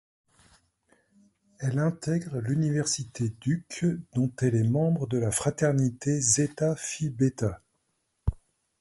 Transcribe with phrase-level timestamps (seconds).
[1.59, 3.85] Elle intègre l'Université Duke,
[4.15, 7.61] dont elle est membre de la fraternité Zeta Phi Beta.